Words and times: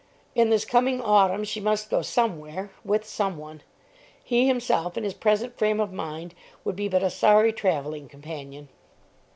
In 0.33 0.49
this 0.49 0.65
coming 0.65 0.99
autumn 0.99 1.43
she 1.43 1.59
must 1.59 1.91
go 1.91 2.01
somewhere, 2.01 2.71
with 2.83 3.05
someone. 3.05 3.61
He 4.23 4.47
himself, 4.47 4.97
in 4.97 5.03
his 5.03 5.13
present 5.13 5.55
frame 5.59 5.79
of 5.79 5.93
mind, 5.93 6.33
would 6.65 6.75
be 6.75 6.87
but 6.87 7.03
a 7.03 7.11
sorry 7.11 7.53
travelling 7.53 8.09
companion. 8.09 8.69